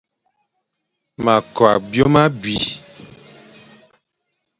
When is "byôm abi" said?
1.89-2.55